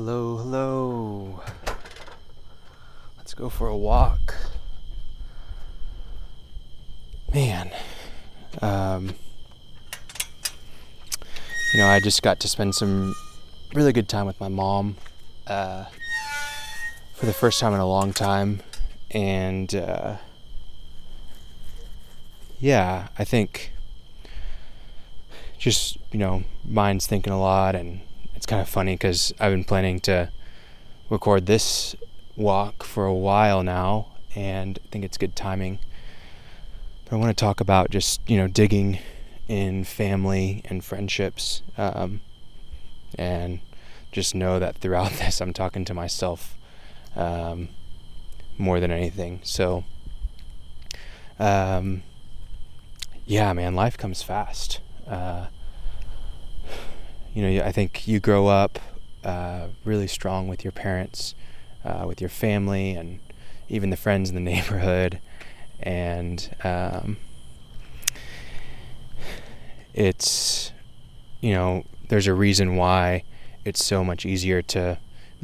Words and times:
Hello, 0.00 0.36
hello. 0.36 1.42
Let's 3.16 3.34
go 3.34 3.48
for 3.48 3.66
a 3.66 3.76
walk. 3.76 4.32
Man, 7.34 7.72
um, 8.62 9.16
you 11.74 11.80
know, 11.80 11.88
I 11.88 11.98
just 11.98 12.22
got 12.22 12.38
to 12.38 12.46
spend 12.46 12.76
some 12.76 13.12
really 13.74 13.92
good 13.92 14.08
time 14.08 14.26
with 14.26 14.38
my 14.38 14.46
mom 14.46 14.98
uh, 15.48 15.86
for 17.16 17.26
the 17.26 17.32
first 17.32 17.58
time 17.58 17.74
in 17.74 17.80
a 17.80 17.88
long 17.88 18.12
time. 18.12 18.60
And 19.10 19.74
uh, 19.74 20.18
yeah, 22.60 23.08
I 23.18 23.24
think 23.24 23.72
just, 25.58 25.98
you 26.12 26.20
know, 26.20 26.44
mind's 26.64 27.08
thinking 27.08 27.32
a 27.32 27.40
lot. 27.40 27.74
And 27.74 28.02
it's 28.38 28.46
kind 28.46 28.62
of 28.62 28.68
funny 28.68 28.94
because 28.94 29.34
I've 29.40 29.50
been 29.50 29.64
planning 29.64 29.98
to 30.02 30.30
record 31.10 31.46
this 31.46 31.96
walk 32.36 32.84
for 32.84 33.04
a 33.04 33.12
while 33.12 33.64
now. 33.64 34.12
And 34.36 34.78
I 34.84 34.86
think 34.92 35.04
it's 35.04 35.18
good 35.18 35.34
timing. 35.34 35.80
But 37.04 37.16
I 37.16 37.18
want 37.18 37.36
to 37.36 37.44
talk 37.44 37.58
about 37.58 37.90
just, 37.90 38.20
you 38.30 38.36
know, 38.36 38.46
digging 38.46 39.00
in 39.48 39.82
family 39.82 40.62
and 40.66 40.84
friendships. 40.84 41.62
Um, 41.76 42.20
and 43.16 43.58
just 44.12 44.36
know 44.36 44.60
that 44.60 44.76
throughout 44.76 45.10
this, 45.14 45.40
I'm 45.40 45.52
talking 45.52 45.84
to 45.86 45.92
myself 45.92 46.56
um, 47.16 47.70
more 48.56 48.78
than 48.78 48.92
anything. 48.92 49.40
So, 49.42 49.82
um, 51.40 52.04
yeah, 53.26 53.52
man, 53.52 53.74
life 53.74 53.98
comes 53.98 54.22
fast. 54.22 54.78
Uh, 55.08 55.46
you 57.34 57.42
know, 57.42 57.64
I 57.64 57.72
think 57.72 58.08
you 58.08 58.20
grow 58.20 58.46
up 58.46 58.78
uh, 59.24 59.68
really 59.84 60.06
strong 60.06 60.48
with 60.48 60.64
your 60.64 60.72
parents, 60.72 61.34
uh, 61.84 62.04
with 62.06 62.20
your 62.20 62.30
family, 62.30 62.92
and 62.92 63.20
even 63.68 63.90
the 63.90 63.96
friends 63.96 64.28
in 64.30 64.34
the 64.34 64.40
neighborhood. 64.52 65.20
And 65.80 66.54
um, 66.64 67.18
it's 69.98 70.72
you 71.40 71.52
know 71.52 71.84
there's 72.08 72.28
a 72.28 72.34
reason 72.34 72.76
why 72.76 73.24
it's 73.64 73.84
so 73.84 74.04
much 74.04 74.24
easier 74.24 74.62
to 74.62 74.96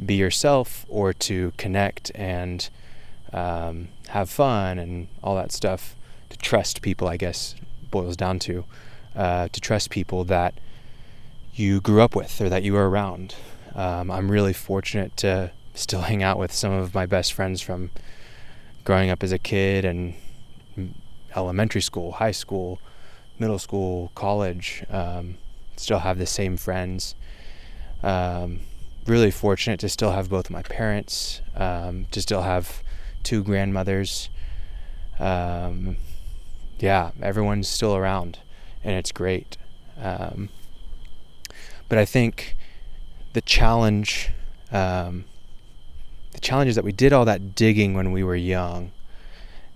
be 0.03 0.15
yourself 0.15 0.85
or 0.87 1.11
to 1.13 1.51
connect 1.57 2.09
and 2.15 2.69
um, 3.33 3.89
have 4.09 4.29
fun 4.29 4.79
and 4.79 5.09
all 5.21 5.35
that 5.35 5.51
stuff 5.51 5.95
to 6.29 6.37
trust 6.37 6.81
people 6.81 7.07
i 7.07 7.17
guess 7.17 7.55
boils 7.91 8.15
down 8.15 8.39
to 8.39 8.63
uh, 9.15 9.47
to 9.49 9.59
trust 9.59 9.89
people 9.89 10.23
that 10.23 10.53
you 11.55 11.81
grew 11.81 12.01
up 12.01 12.15
with 12.15 12.39
or 12.41 12.49
that 12.49 12.63
you 12.63 12.73
were 12.73 12.89
around 12.89 13.35
um, 13.75 14.11
i'm 14.11 14.29
really 14.29 14.53
fortunate 14.53 15.15
to 15.17 15.51
still 15.73 16.01
hang 16.01 16.23
out 16.23 16.37
with 16.37 16.51
some 16.51 16.71
of 16.71 16.93
my 16.93 17.05
best 17.05 17.33
friends 17.33 17.61
from 17.61 17.89
growing 18.83 19.09
up 19.09 19.23
as 19.23 19.31
a 19.31 19.39
kid 19.39 19.83
and 19.83 20.13
elementary 21.35 21.81
school 21.81 22.13
high 22.13 22.31
school 22.31 22.79
middle 23.39 23.59
school, 23.59 24.11
college, 24.15 24.83
um, 24.89 25.37
still 25.75 25.99
have 25.99 26.17
the 26.17 26.25
same 26.25 26.57
friends. 26.57 27.15
Um, 28.03 28.61
really 29.05 29.31
fortunate 29.31 29.79
to 29.81 29.89
still 29.89 30.11
have 30.11 30.29
both 30.29 30.49
my 30.49 30.63
parents, 30.63 31.41
um, 31.55 32.05
to 32.11 32.21
still 32.21 32.41
have 32.41 32.81
two 33.23 33.43
grandmothers. 33.43 34.29
Um, 35.19 35.97
yeah, 36.79 37.11
everyone's 37.21 37.67
still 37.67 37.95
around, 37.95 38.39
and 38.83 38.95
it's 38.95 39.11
great. 39.11 39.57
Um, 41.85 41.89
but 41.89 41.97
I 41.97 42.05
think 42.05 42.55
the 43.33 43.41
challenge, 43.41 44.31
um, 44.71 45.25
the 46.31 46.39
challenge 46.39 46.69
is 46.69 46.75
that 46.75 46.85
we 46.85 46.91
did 46.91 47.13
all 47.13 47.25
that 47.25 47.55
digging 47.55 47.93
when 47.93 48.11
we 48.11 48.23
were 48.23 48.35
young. 48.35 48.91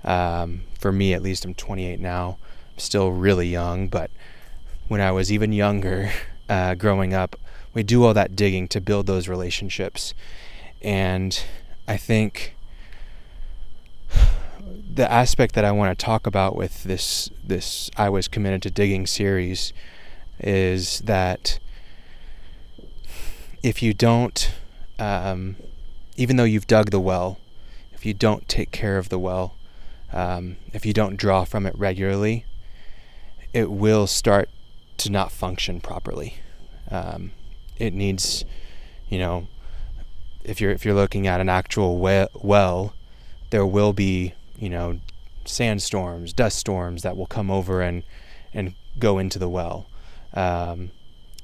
for 0.03 0.91
me, 0.91 1.13
at 1.13 1.21
least, 1.21 1.45
I'm 1.45 1.53
28 1.53 1.99
now 1.99 2.37
I'm 2.73 2.79
still 2.79 3.11
really 3.11 3.47
young, 3.47 3.89
but 3.89 4.09
when 4.87 5.01
I 5.01 5.11
was 5.11 5.31
even 5.31 5.51
younger, 5.53 6.11
uh, 6.49 6.75
growing 6.75 7.13
up, 7.13 7.35
we 7.73 7.83
do 7.83 8.03
all 8.03 8.13
that 8.13 8.35
digging 8.35 8.67
to 8.69 8.81
build 8.81 9.05
those 9.05 9.27
relationships. 9.27 10.13
And 10.81 11.41
I 11.87 11.97
think 11.97 12.55
the 14.93 15.11
aspect 15.11 15.53
that 15.55 15.65
I 15.65 15.71
want 15.71 15.97
to 15.97 16.05
talk 16.05 16.25
about 16.25 16.55
with 16.55 16.83
this 16.83 17.29
this 17.45 17.91
I 17.97 18.09
was 18.09 18.27
committed 18.27 18.63
to 18.63 18.71
digging 18.71 19.05
series 19.05 19.73
is 20.39 20.99
that 20.99 21.59
if 23.61 23.83
you 23.83 23.93
don't, 23.93 24.51
um, 24.97 25.55
even 26.15 26.35
though 26.35 26.43
you've 26.43 26.67
dug 26.67 26.91
the 26.91 26.99
well, 26.99 27.39
if 27.93 28.05
you 28.05 28.13
don't 28.13 28.47
take 28.47 28.71
care 28.71 28.97
of 28.97 29.09
the 29.09 29.19
well, 29.19 29.55
um, 30.13 30.57
if 30.73 30.85
you 30.85 30.93
don't 30.93 31.17
draw 31.17 31.43
from 31.43 31.65
it 31.65 31.77
regularly, 31.77 32.45
it 33.53 33.69
will 33.69 34.07
start 34.07 34.49
to 34.97 35.09
not 35.09 35.31
function 35.31 35.81
properly. 35.81 36.35
Um, 36.89 37.31
it 37.77 37.93
needs, 37.93 38.43
you 39.09 39.19
know, 39.19 39.47
if 40.43 40.59
you're 40.59 40.71
if 40.71 40.85
you're 40.85 40.95
looking 40.95 41.27
at 41.27 41.41
an 41.41 41.49
actual 41.49 41.97
well, 41.97 42.93
there 43.49 43.65
will 43.65 43.93
be, 43.93 44.33
you 44.57 44.69
know, 44.69 44.99
sandstorms, 45.45 46.33
dust 46.33 46.57
storms 46.57 47.01
that 47.03 47.17
will 47.17 47.27
come 47.27 47.51
over 47.51 47.81
and 47.81 48.03
and 48.53 48.73
go 48.97 49.17
into 49.17 49.39
the 49.39 49.49
well. 49.49 49.87
Um, 50.33 50.91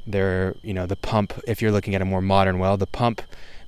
there, 0.07 0.55
you 0.63 0.73
know, 0.73 0.85
the 0.85 0.95
pump. 0.95 1.33
If 1.47 1.61
you're 1.61 1.71
looking 1.71 1.95
at 1.95 2.01
a 2.01 2.05
more 2.05 2.21
modern 2.21 2.59
well, 2.59 2.77
the 2.77 2.87
pump 2.87 3.21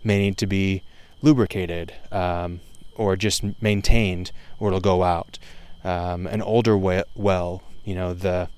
may 0.03 0.19
need 0.19 0.37
to 0.37 0.47
be 0.47 0.83
lubricated 1.21 1.93
um, 2.11 2.59
or 2.95 3.15
just 3.15 3.43
maintained, 3.61 4.31
or 4.59 4.69
it'll 4.69 4.79
go 4.79 5.03
out. 5.03 5.39
Um, 5.83 6.27
an 6.27 6.41
older 6.41 6.77
well 6.77 7.63
you 7.87 7.95
know 7.95 8.13
the 8.13 8.49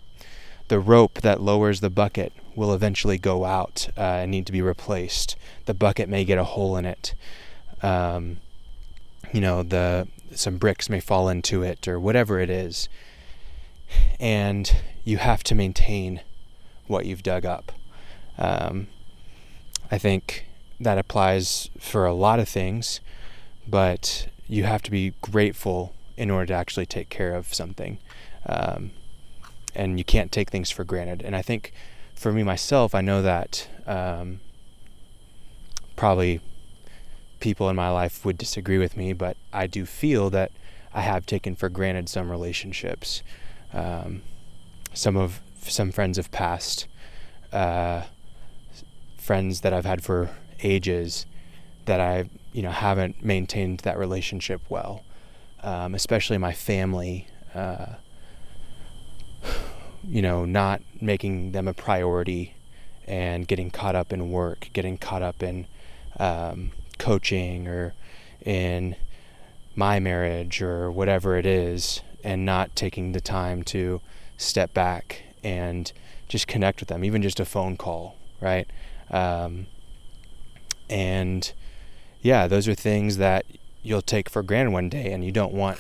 the 0.70 0.80
rope 0.80 1.22
that 1.22 1.40
lowers 1.40 1.82
the 1.82 1.90
bucket 1.90 2.34
will 2.56 2.74
eventually 2.74 3.18
go 3.18 3.46
out 3.46 3.88
uh, 3.96 4.02
and 4.02 4.32
need 4.32 4.46
to 4.48 4.52
be 4.52 4.62
replaced. 4.62 5.36
The 5.66 5.74
bucket 5.74 6.10
may 6.10 6.26
get 6.26 6.38
a 6.38 6.44
hole 6.44 6.76
in 6.76 6.86
it. 6.86 7.14
Um, 7.82 8.38
you 9.32 9.40
know 9.40 9.62
the 9.62 10.08
some 10.34 10.58
bricks 10.58 10.90
may 10.90 11.00
fall 11.00 11.30
into 11.30 11.62
it 11.62 11.88
or 11.88 12.00
whatever 12.00 12.40
it 12.40 12.50
is, 12.50 12.90
and 14.20 14.76
you 15.04 15.18
have 15.18 15.44
to 15.44 15.56
maintain 15.56 16.22
what 16.90 17.06
you've 17.06 17.24
dug 17.24 17.46
up. 17.46 17.72
Um, 18.38 18.88
I 19.92 19.98
think 19.98 20.48
that 20.80 20.98
applies 20.98 21.70
for 21.80 22.06
a 22.06 22.14
lot 22.14 22.40
of 22.40 22.50
things, 22.50 23.00
but 23.68 24.28
you 24.48 24.64
have 24.64 24.82
to 24.84 24.92
be 24.92 25.14
grateful 25.22 25.94
in 26.18 26.30
order 26.30 26.48
to 26.48 26.54
actually 26.54 26.86
take 26.86 27.10
care 27.10 27.36
of 27.36 27.54
something. 27.54 28.00
Um, 28.46 28.92
and 29.76 29.98
you 29.98 30.04
can't 30.04 30.32
take 30.32 30.50
things 30.50 30.72
for 30.72 30.84
granted. 30.84 31.22
And 31.22 31.36
I 31.36 31.42
think 31.42 31.72
for 32.16 32.32
me 32.32 32.44
myself, 32.44 32.96
I 32.96 33.02
know 33.02 33.22
that 33.22 33.68
um, 33.86 34.40
probably 35.96 36.42
people 37.40 37.70
in 37.70 37.76
my 37.76 37.90
life 37.90 38.26
would 38.26 38.38
disagree 38.38 38.78
with 38.78 38.98
me, 38.98 39.14
but 39.14 39.38
I 39.54 39.68
do 39.68 39.86
feel 39.86 40.30
that 40.32 40.52
I 40.94 41.02
have 41.02 41.26
taken 41.26 41.56
for 41.56 41.70
granted 41.70 42.10
some 42.10 42.32
relationships. 42.32 43.22
Um, 43.74 44.24
some 44.94 45.16
of 45.16 45.40
some 45.68 45.92
friends 45.92 46.18
have 46.18 46.32
passed, 46.32 46.88
uh, 47.52 48.04
friends 49.18 49.62
that 49.62 49.74
I've 49.74 49.86
had 49.86 50.04
for 50.04 50.30
ages 50.64 51.26
that 51.86 52.00
I 52.00 52.30
you 52.52 52.62
know 52.62 52.72
haven't 52.72 53.24
maintained 53.24 53.80
that 53.82 53.98
relationship 53.98 54.62
well, 54.70 55.04
um, 55.64 55.96
especially 55.96 56.38
my 56.38 56.54
family. 56.54 57.28
Uh, 57.54 57.96
you 60.04 60.22
know, 60.22 60.46
not 60.46 60.82
making 61.02 61.52
them 61.52 61.68
a 61.68 61.74
priority 61.74 62.56
and 63.06 63.48
getting 63.48 63.70
caught 63.70 63.96
up 63.96 64.14
in 64.14 64.32
work, 64.32 64.70
getting 64.74 64.98
caught 64.98 65.22
up 65.22 65.44
in 65.44 65.68
um, 66.20 66.72
coaching 66.98 67.68
or 67.68 67.94
in 68.46 68.96
my 69.76 70.00
marriage 70.00 70.62
or 70.62 70.92
whatever 70.92 71.38
it 71.38 71.46
is, 71.46 72.02
and 72.24 72.46
not 72.46 72.76
taking 72.76 73.12
the 73.12 73.22
time 73.22 73.64
to 73.64 74.02
step 74.38 74.74
back 74.74 75.24
and 75.44 75.92
just 76.28 76.48
connect 76.48 76.80
with 76.80 76.90
them, 76.90 77.04
even 77.04 77.22
just 77.22 77.40
a 77.40 77.46
phone 77.46 77.78
call, 77.78 78.16
right? 78.40 78.68
Um, 79.10 79.68
and 80.90 81.52
yeah, 82.22 82.48
those 82.48 82.68
are 82.68 82.76
things 82.76 83.18
that 83.18 83.46
you'll 83.82 84.02
take 84.02 84.30
for 84.30 84.44
granted 84.44 84.72
one 84.72 84.90
day, 84.90 85.12
and 85.12 85.24
you 85.24 85.32
don't 85.32 85.54
want 85.54 85.80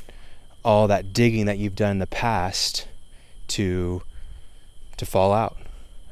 all 0.63 0.87
that 0.87 1.13
digging 1.13 1.45
that 1.45 1.57
you've 1.57 1.75
done 1.75 1.91
in 1.91 1.99
the 1.99 2.07
past 2.07 2.87
to 3.47 4.01
to 4.97 5.05
fall 5.05 5.31
out. 5.33 5.57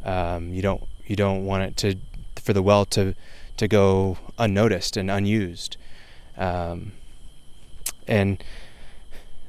Um, 0.04 0.54
you 0.54 0.62
don't 0.62 0.84
you 1.06 1.16
don't 1.16 1.46
want 1.46 1.64
it 1.64 1.78
to 1.78 1.96
for 2.42 2.54
the 2.54 2.62
well 2.62 2.86
to 2.86 3.16
to 3.58 3.68
go 3.68 4.18
unnoticed 4.38 4.98
and 4.98 5.10
unused. 5.10 5.78
Um, 6.38 6.94
and 8.08 8.44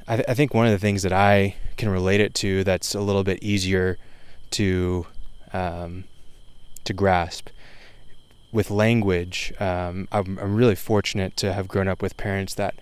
I, 0.09 0.15
th- 0.15 0.27
I, 0.27 0.33
think 0.33 0.55
one 0.55 0.65
of 0.65 0.71
the 0.71 0.79
things 0.79 1.03
that 1.03 1.13
I 1.13 1.55
can 1.77 1.89
relate 1.89 2.19
it 2.19 2.33
to 2.35 2.63
that's 2.63 2.95
a 2.95 2.99
little 2.99 3.23
bit 3.23 3.43
easier 3.43 3.99
to 4.51 5.05
um, 5.53 6.05
to 6.83 6.93
grasp 6.93 7.49
with 8.51 8.71
language, 8.71 9.53
um, 9.59 10.07
I'm, 10.11 10.39
I'm 10.39 10.55
really 10.55 10.73
fortunate 10.73 11.37
to 11.37 11.53
have 11.53 11.67
grown 11.67 11.87
up 11.87 12.01
with 12.01 12.17
parents 12.17 12.55
that 12.55 12.73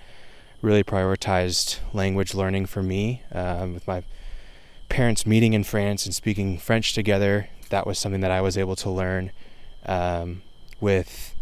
really 0.62 0.86
prioritized 0.86 1.80
language 1.94 2.34
learning 2.34 2.68
for 2.68 2.82
me. 2.82 3.24
Um, 3.34 3.74
with 3.74 3.86
my 3.86 4.04
parents 4.88 5.26
meeting 5.26 5.52
in 5.52 5.66
France 5.66 6.06
and 6.06 6.16
speaking 6.16 6.58
French 6.58 6.94
together, 6.94 7.50
that 7.70 7.86
was 7.86 8.00
something 8.00 8.22
that 8.22 8.32
I 8.32 8.40
was 8.40 8.58
able 8.58 8.78
to 8.78 8.90
learn. 8.90 9.32
Um, 9.86 10.44
with 10.80 11.36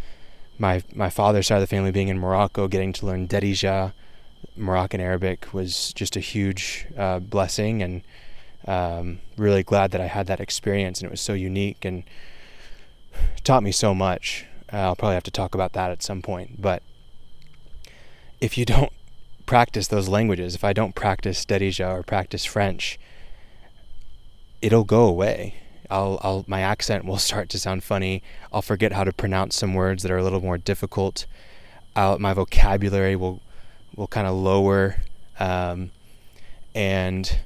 my 0.58 0.82
my 0.94 1.12
father's 1.12 1.48
side 1.48 1.58
of 1.58 1.62
the 1.62 1.68
family 1.68 1.92
being 1.92 2.08
in 2.08 2.18
Morocco, 2.18 2.68
getting 2.68 2.92
to 2.94 3.06
learn 3.06 3.28
Darija, 3.28 3.94
Moroccan 4.56 5.02
Arabic 5.02 5.54
was 5.54 5.94
just 5.94 6.16
a 6.16 6.20
huge 6.20 6.88
uh, 6.98 7.20
blessing, 7.20 7.82
and 7.82 8.02
um, 8.68 9.20
really 9.38 9.64
glad 9.64 9.92
that 9.92 10.02
I 10.02 10.08
had 10.08 10.28
that 10.28 10.40
experience, 10.40 11.00
and 11.00 11.08
it 11.08 11.12
was 11.12 11.22
so 11.22 11.34
unique 11.34 11.86
and 11.86 12.04
taught 13.44 13.64
me 13.64 13.72
so 13.72 13.94
much. 13.94 14.46
Uh, 14.72 14.78
I'll 14.78 14.96
probably 14.96 15.16
have 15.16 15.24
to 15.24 15.32
talk 15.32 15.54
about 15.54 15.74
that 15.74 15.92
at 15.92 16.04
some 16.04 16.22
point, 16.22 16.62
but 16.62 16.82
if 18.42 18.58
you 18.58 18.66
don't 18.66 18.92
practice 19.46 19.88
those 19.88 20.10
languages, 20.10 20.56
if 20.56 20.64
I 20.64 20.74
don't 20.74 20.96
practice 20.96 21.46
Darija 21.46 21.88
or 21.88 22.04
practice 22.04 22.46
French, 22.46 23.00
it'll 24.62 24.84
go 24.84 25.06
away. 25.06 25.56
I'll, 25.90 26.20
I'll, 26.24 26.46
my 26.48 26.62
accent 26.62 27.06
will 27.06 27.18
start 27.30 27.50
to 27.50 27.60
sound 27.60 27.84
funny. 27.84 28.24
I'll 28.52 28.62
forget 28.62 28.94
how 28.94 29.04
to 29.04 29.14
pronounce 29.14 29.56
some 29.56 29.74
words 29.74 30.04
that 30.04 30.12
are 30.12 30.18
a 30.18 30.24
little 30.24 30.42
more 30.42 30.58
difficult. 30.58 31.26
I'll, 31.96 32.20
my 32.20 32.34
vocabulary 32.34 33.16
will, 33.16 33.42
will 33.96 34.08
kind 34.08 34.28
of 34.28 34.36
lower, 34.36 34.98
um, 35.40 35.92
and 36.74 37.40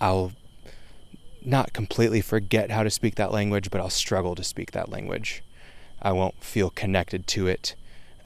I'll 0.00 0.32
not 1.44 1.72
completely 1.72 2.20
forget 2.20 2.70
how 2.70 2.82
to 2.82 2.90
speak 2.90 3.14
that 3.16 3.32
language, 3.32 3.70
but 3.70 3.80
I'll 3.80 3.90
struggle 3.90 4.34
to 4.34 4.44
speak 4.44 4.72
that 4.72 4.88
language. 4.88 5.42
I 6.00 6.12
won't 6.12 6.42
feel 6.42 6.70
connected 6.70 7.26
to 7.28 7.46
it. 7.46 7.74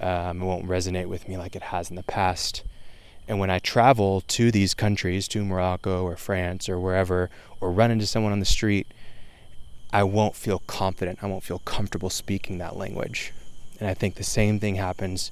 Um, 0.01 0.43
it 0.43 0.45
won't 0.45 0.67
resonate 0.67 1.07
with 1.07 1.29
me 1.29 1.37
like 1.37 1.55
it 1.55 1.63
has 1.65 1.89
in 1.89 1.97
the 1.97 2.03
past. 2.03 2.65
And 3.29 3.39
when 3.39 3.51
I 3.51 3.61
travel 3.61 4.21
to 4.23 4.51
these 4.51 4.75
countries, 4.75 5.29
to 5.29 5.45
Morocco 5.45 6.03
or 6.03 6.17
France 6.17 6.69
or 6.69 6.79
wherever, 6.79 7.31
or 7.61 7.71
run 7.71 7.91
into 7.91 8.07
someone 8.07 8.33
on 8.33 8.41
the 8.41 8.45
street, 8.45 8.87
I 9.93 10.03
won't 10.03 10.35
feel 10.35 10.61
confident. 10.67 11.21
I 11.23 11.27
won't 11.27 11.45
feel 11.45 11.61
comfortable 11.61 12.11
speaking 12.11 12.59
that 12.59 12.77
language. 12.77 13.33
And 13.79 13.89
I 13.89 13.95
think 13.95 14.17
the 14.17 14.25
same 14.25 14.59
thing 14.59 14.75
happens 14.75 15.31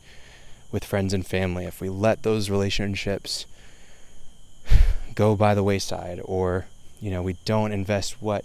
with 0.72 0.84
friends 0.84 1.12
and 1.12 1.26
family. 1.26 1.64
If 1.64 1.81
we 1.81 1.88
let 1.88 2.22
those 2.22 2.50
relationships 2.50 3.46
go 5.14 5.37
by 5.37 5.55
the 5.55 5.62
wayside, 5.62 6.20
or, 6.25 6.67
you 7.00 7.11
know, 7.11 7.22
we 7.22 7.34
don't 7.44 7.72
invest 7.72 8.20
what 8.20 8.44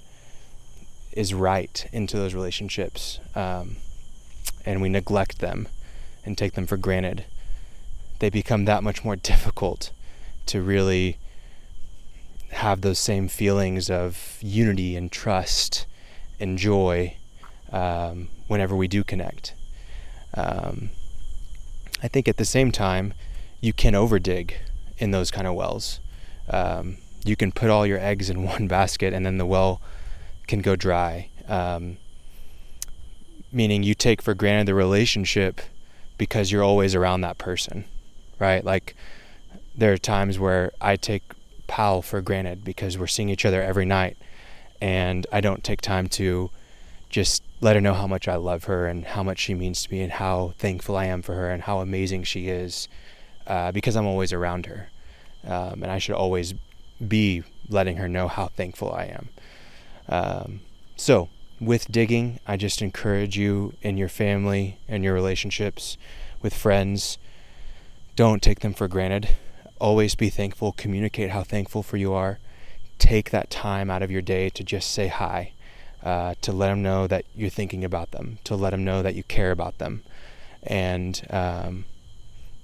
is 1.12 1.33
right 1.33 1.88
into 1.94 2.18
those 2.18 2.33
relationships, 2.33 3.19
um, 3.36 3.77
and 4.66 4.81
we 4.81 4.89
neglect 4.89 5.39
them 5.39 5.68
and 6.25 6.38
take 6.38 6.54
them 6.54 6.68
for 6.68 6.77
granted, 6.77 7.25
they 8.19 8.30
become 8.30 8.66
that 8.66 8.83
much 8.83 9.04
more 9.04 9.16
difficult 9.31 9.92
to 10.48 10.62
really 10.62 11.18
have 12.51 12.81
those 12.81 13.00
same 13.00 13.28
feelings 13.28 13.89
of 13.89 14.38
unity 14.42 14.95
and 14.95 15.12
trust 15.12 15.86
and 16.39 16.57
joy 16.57 17.16
um, 17.71 18.30
whenever 18.48 18.75
we 18.75 18.88
do 18.88 19.04
connect. 19.04 19.54
Um, 20.33 20.89
I 22.06 22.07
think 22.07 22.28
at 22.28 22.38
the 22.38 22.46
same 22.46 22.72
time, 22.72 23.16
you 23.62 23.74
can 23.74 23.96
overdig 23.96 24.54
in 25.00 25.10
those 25.10 25.31
kind 25.31 25.48
of 25.48 25.56
wells. 25.56 26.00
Um, 26.48 26.98
you 27.25 27.36
can 27.36 27.52
put 27.52 27.72
all 27.72 27.88
your 27.88 27.98
eggs 27.98 28.30
in 28.30 28.44
one 28.54 28.68
basket 28.68 29.12
and 29.12 29.25
then 29.25 29.40
the 29.40 29.46
well 29.46 29.81
can 30.46 30.62
go 30.62 30.75
dry. 30.75 31.30
Um, 31.48 31.98
meaning 33.52 33.81
you 33.81 33.96
take 33.96 34.22
for 34.22 34.36
granted 34.36 34.68
the 34.68 34.75
relationship 34.75 35.62
because 36.19 36.52
you're 36.52 36.62
always 36.62 36.94
around 36.94 37.22
that 37.22 37.40
person, 37.40 37.86
right? 38.38 38.63
Like 38.63 38.96
there 39.75 39.92
are 39.92 39.98
times 39.98 40.38
where 40.38 40.74
I 40.80 40.98
take 40.98 41.24
Pal 41.66 42.04
for 42.04 42.22
granted 42.22 42.63
because 42.63 43.00
we're 43.00 43.07
seeing 43.07 43.30
each 43.30 43.46
other 43.46 43.63
every 43.63 43.86
night 43.86 44.16
and 44.80 45.25
I 45.31 45.42
don't 45.42 45.63
take 45.63 45.81
time 45.81 46.07
to 46.10 46.52
just 47.16 47.44
let 47.62 47.78
her 47.78 47.82
know 47.82 47.94
how 47.94 48.08
much 48.08 48.28
I 48.28 48.36
love 48.36 48.66
her 48.66 48.88
and 48.88 49.06
how 49.06 49.24
much 49.24 49.40
she 49.40 49.54
means 49.54 49.84
to 49.84 49.94
me 49.94 50.02
and 50.02 50.12
how 50.12 50.54
thankful 50.58 50.98
I 50.98 51.06
am 51.06 51.22
for 51.22 51.34
her 51.34 51.50
and 51.50 51.64
how 51.64 51.80
amazing 51.80 52.26
she 52.26 52.50
is 52.50 52.90
uh, 53.48 53.72
because 53.72 53.96
I'm 53.96 54.06
always 54.06 54.34
around 54.34 54.66
her. 54.66 54.90
Um, 55.48 55.82
and 55.82 55.90
I 55.90 55.98
should 55.98 56.16
always 56.16 56.54
be 57.08 57.44
letting 57.70 57.96
her 57.96 58.10
know 58.10 58.28
how 58.28 58.48
thankful 58.48 58.92
I 58.92 59.06
am. 59.06 59.30
Um, 60.10 60.60
so, 60.98 61.30
with 61.62 61.90
digging, 61.90 62.42
I 62.46 62.58
just 62.58 62.82
encourage 62.82 63.38
you 63.38 63.76
in 63.82 63.96
your 63.96 64.10
family 64.10 64.78
and 64.86 65.02
your 65.02 65.14
relationships 65.14 65.98
with 66.42 66.54
friends. 66.54 67.18
Don't 68.18 68.42
take 68.42 68.60
them 68.60 68.74
for 68.74 68.90
granted. 68.90 69.30
Always 69.80 70.16
be 70.16 70.30
thankful. 70.30 70.74
Communicate 70.74 71.30
how 71.30 71.44
thankful 71.44 71.82
for 71.82 71.96
you 71.96 72.12
are. 72.12 72.40
Take 73.00 73.30
that 73.30 73.50
time 73.50 73.90
out 73.90 74.04
of 74.04 74.12
your 74.12 74.22
day 74.22 74.50
to 74.50 74.66
just 74.66 74.92
say 74.92 75.08
hi, 75.08 75.54
uh, 76.06 76.36
to 76.42 76.52
let 76.52 76.69
them 76.69 76.81
know 76.84 77.07
that 77.07 77.25
you're 77.36 77.50
thinking 77.50 77.84
about 77.84 78.12
them, 78.12 78.38
to 78.46 78.56
let 78.56 78.69
them 78.69 78.86
know 78.86 79.02
that 79.02 79.16
you 79.16 79.24
care 79.24 79.52
about 79.52 79.80
them. 79.80 80.04
And, 80.63 81.25
um, 81.31 81.86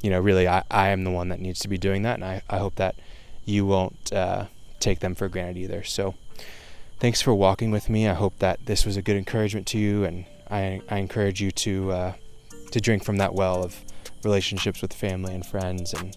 you 0.02 0.10
know, 0.10 0.20
really, 0.20 0.48
I, 0.48 0.64
I 0.72 0.90
am 0.90 1.04
the 1.04 1.12
one 1.12 1.30
that 1.30 1.40
needs 1.40 1.60
to 1.62 1.68
be 1.68 1.78
doing 1.78 2.04
that. 2.04 2.16
And 2.16 2.24
I, 2.24 2.44
I 2.50 2.60
hope 2.60 2.76
that 2.76 2.96
you 3.44 3.66
won't 3.66 4.14
uh, 4.14 4.46
take 4.80 5.00
them 5.00 5.16
for 5.16 5.28
granted 5.28 5.58
either. 5.58 5.84
So, 5.84 6.16
thanks 7.02 7.20
for 7.20 7.34
walking 7.34 7.72
with 7.72 7.90
me. 7.90 8.08
I 8.08 8.14
hope 8.14 8.38
that 8.40 8.68
this 8.68 8.86
was 8.86 8.96
a 8.96 9.02
good 9.02 9.18
encouragement 9.18 9.66
to 9.68 9.80
you, 9.80 10.04
and 10.04 10.26
I, 10.50 10.82
I 10.88 11.00
encourage 11.00 11.42
you 11.42 11.52
to 11.52 11.92
uh, 11.92 12.14
to 12.72 12.80
drink 12.80 13.04
from 13.04 13.18
that 13.18 13.34
well 13.34 13.64
of 13.64 13.84
relationships 14.24 14.82
with 14.84 14.94
family 14.94 15.34
and 15.34 15.44
friends, 15.44 15.94
and 15.94 16.16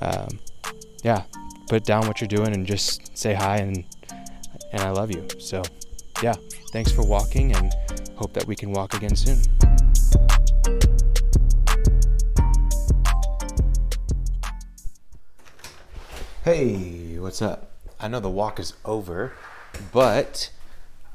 um, 0.00 0.38
yeah, 1.04 1.24
put 1.68 1.84
down 1.84 2.06
what 2.06 2.20
you're 2.20 2.28
doing 2.28 2.54
and 2.54 2.66
just 2.66 3.16
say 3.16 3.34
hi 3.34 3.58
and 3.58 3.84
and 4.72 4.82
I 4.82 4.90
love 4.90 5.10
you. 5.10 5.28
So 5.38 5.62
yeah, 6.22 6.34
thanks 6.72 6.90
for 6.90 7.02
walking, 7.02 7.54
and 7.54 7.72
hope 8.16 8.32
that 8.32 8.46
we 8.46 8.56
can 8.56 8.72
walk 8.72 8.94
again 8.94 9.14
soon. 9.14 9.38
Hey, 16.44 17.18
what's 17.18 17.40
up? 17.40 17.70
I 18.00 18.08
know 18.08 18.18
the 18.18 18.28
walk 18.28 18.58
is 18.58 18.72
over. 18.84 19.32
But 19.92 20.50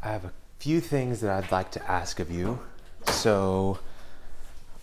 I 0.01 0.09
have 0.09 0.25
a 0.25 0.31
few 0.59 0.79
things 0.79 1.21
that 1.21 1.31
I'd 1.31 1.51
like 1.51 1.71
to 1.71 1.91
ask 1.91 2.19
of 2.19 2.31
you. 2.31 2.59
So, 3.07 3.79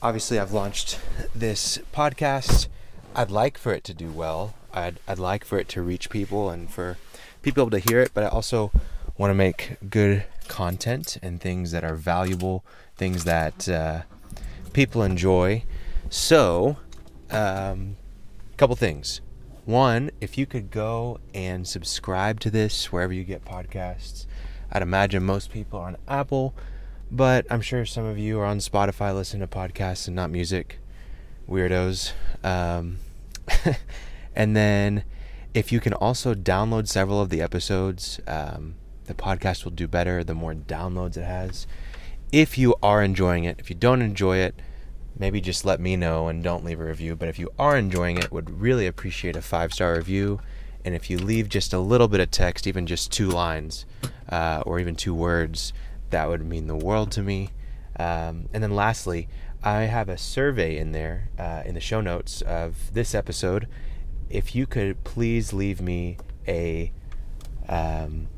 obviously, 0.02 0.38
I've 0.38 0.52
launched 0.52 0.98
this 1.34 1.78
podcast. 1.92 2.68
I'd 3.14 3.30
like 3.30 3.58
for 3.58 3.72
it 3.72 3.84
to 3.84 3.94
do 3.94 4.10
well. 4.10 4.54
I'd, 4.72 4.98
I'd 5.06 5.18
like 5.18 5.44
for 5.44 5.58
it 5.58 5.68
to 5.70 5.82
reach 5.82 6.10
people 6.10 6.50
and 6.50 6.70
for 6.70 6.98
people 7.42 7.70
to 7.70 7.78
hear 7.78 8.00
it, 8.00 8.10
but 8.14 8.24
I 8.24 8.28
also 8.28 8.72
want 9.16 9.30
to 9.30 9.34
make 9.34 9.76
good 9.88 10.24
content 10.48 11.18
and 11.22 11.40
things 11.40 11.70
that 11.72 11.84
are 11.84 11.94
valuable, 11.94 12.64
things 12.96 13.24
that 13.24 13.68
uh, 13.68 14.02
people 14.72 15.02
enjoy. 15.02 15.64
So, 16.10 16.76
a 17.30 17.72
um, 17.72 17.96
couple 18.56 18.76
things. 18.76 19.20
One, 19.64 20.10
if 20.20 20.36
you 20.36 20.44
could 20.46 20.70
go 20.70 21.20
and 21.32 21.66
subscribe 21.66 22.38
to 22.40 22.50
this 22.50 22.92
wherever 22.92 23.12
you 23.12 23.24
get 23.24 23.44
podcasts. 23.44 24.26
I'd 24.70 24.82
imagine 24.82 25.22
most 25.22 25.50
people 25.50 25.78
are 25.78 25.86
on 25.86 25.96
Apple, 26.06 26.54
but 27.10 27.46
I'm 27.48 27.60
sure 27.60 27.86
some 27.86 28.04
of 28.04 28.18
you 28.18 28.40
are 28.40 28.44
on 28.44 28.58
Spotify 28.58 29.14
listening 29.14 29.46
to 29.46 29.56
podcasts 29.56 30.06
and 30.06 30.16
not 30.16 30.30
music. 30.30 30.80
Weirdos. 31.48 32.12
Um, 32.42 32.98
and 34.36 34.56
then 34.56 35.04
if 35.54 35.70
you 35.70 35.80
can 35.80 35.94
also 35.94 36.34
download 36.34 36.88
several 36.88 37.20
of 37.20 37.30
the 37.30 37.40
episodes, 37.40 38.20
um, 38.26 38.74
the 39.04 39.14
podcast 39.14 39.64
will 39.64 39.72
do 39.72 39.88
better 39.88 40.24
the 40.24 40.34
more 40.34 40.54
downloads 40.54 41.16
it 41.16 41.24
has. 41.24 41.66
If 42.32 42.58
you 42.58 42.74
are 42.82 43.02
enjoying 43.02 43.44
it, 43.44 43.56
if 43.58 43.70
you 43.70 43.76
don't 43.76 44.02
enjoy 44.02 44.38
it, 44.38 44.54
maybe 45.18 45.40
just 45.40 45.64
let 45.64 45.80
me 45.80 45.96
know 45.96 46.28
and 46.28 46.42
don't 46.42 46.64
leave 46.64 46.80
a 46.80 46.84
review. 46.84 47.16
But 47.16 47.28
if 47.28 47.38
you 47.38 47.50
are 47.58 47.76
enjoying 47.76 48.18
it, 48.18 48.32
would 48.32 48.60
really 48.60 48.86
appreciate 48.86 49.36
a 49.36 49.42
five 49.42 49.72
star 49.72 49.94
review. 49.94 50.40
And 50.84 50.94
if 50.94 51.08
you 51.08 51.18
leave 51.18 51.48
just 51.48 51.72
a 51.72 51.78
little 51.78 52.08
bit 52.08 52.20
of 52.20 52.30
text, 52.30 52.66
even 52.66 52.86
just 52.86 53.10
two 53.10 53.28
lines 53.28 53.86
uh, 54.28 54.62
or 54.66 54.80
even 54.80 54.96
two 54.96 55.14
words, 55.14 55.72
that 56.10 56.28
would 56.28 56.44
mean 56.44 56.66
the 56.66 56.76
world 56.76 57.10
to 57.12 57.22
me. 57.22 57.50
Um, 57.98 58.48
and 58.52 58.62
then 58.62 58.74
lastly, 58.74 59.28
I 59.62 59.82
have 59.82 60.08
a 60.08 60.18
survey 60.18 60.76
in 60.76 60.92
there 60.92 61.30
uh, 61.38 61.62
in 61.64 61.74
the 61.74 61.80
show 61.80 62.00
notes 62.00 62.42
of 62.42 62.92
this 62.92 63.14
episode. 63.14 63.66
If 64.28 64.54
you 64.54 64.66
could 64.66 65.04
please 65.04 65.52
leave 65.52 65.80
me 65.80 66.18
a 66.46 66.92
um, 67.68 68.28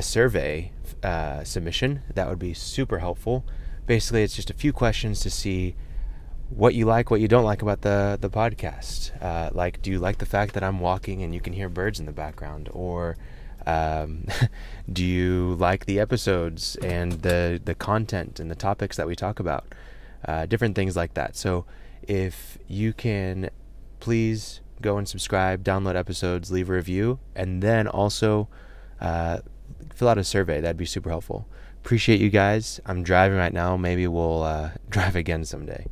a 0.00 0.02
survey 0.02 0.72
uh, 1.02 1.44
submission, 1.44 1.90
that 2.16 2.26
would 2.28 2.38
be 2.38 2.54
super 2.54 2.98
helpful. 3.06 3.44
Basically, 3.86 4.22
it's 4.22 4.36
just 4.40 4.50
a 4.50 4.54
few 4.64 4.72
questions 4.72 5.20
to 5.20 5.30
see 5.30 5.76
what 6.48 6.74
you 6.74 6.84
like, 6.94 7.10
what 7.10 7.20
you 7.20 7.28
don't 7.28 7.44
like 7.52 7.62
about 7.66 7.80
the 7.82 7.98
the 8.24 8.30
podcast. 8.30 8.98
Uh, 9.22 9.50
like, 9.62 9.74
do 9.82 9.88
you 9.92 9.98
like 10.06 10.18
the 10.24 10.30
fact 10.36 10.50
that 10.54 10.62
I'm 10.68 10.80
walking 10.80 11.22
and 11.22 11.30
you 11.36 11.40
can 11.46 11.52
hear 11.52 11.68
birds 11.68 12.00
in 12.00 12.06
the 12.06 12.16
background, 12.24 12.68
or 12.72 13.16
Um, 13.66 14.24
do 14.98 15.04
you 15.04 15.54
like 15.68 15.84
the 15.84 15.98
episodes 16.06 16.62
and 16.96 17.08
the 17.26 17.60
the 17.68 17.74
content 17.74 18.40
and 18.40 18.48
the 18.50 18.60
topics 18.68 18.96
that 18.96 19.06
we 19.06 19.14
talk 19.14 19.36
about? 19.44 19.64
Uh, 20.28 20.46
different 20.46 20.74
things 20.74 20.94
like 20.96 21.12
that. 21.14 21.36
So 21.36 21.66
if 22.02 22.58
you 22.80 22.92
can, 22.92 23.50
please 24.00 24.60
go 24.80 24.96
and 24.98 25.06
subscribe, 25.14 25.62
download 25.62 25.96
episodes, 26.04 26.50
leave 26.50 26.70
a 26.70 26.72
review, 26.72 27.18
and 27.40 27.62
then 27.62 27.86
also 27.86 28.48
uh, 29.00 29.38
fill 29.94 30.08
out 30.08 30.18
a 30.18 30.24
survey. 30.24 30.60
That'd 30.60 30.76
be 30.76 30.86
super 30.86 31.10
helpful. 31.10 31.46
Appreciate 31.82 32.20
you 32.20 32.30
guys. 32.30 32.80
I'm 32.86 33.02
driving 33.02 33.38
right 33.38 33.52
now. 33.52 33.76
Maybe 33.76 34.06
we'll 34.06 34.42
uh, 34.42 34.70
drive 34.90 35.16
again 35.16 35.44
someday. 35.44 35.86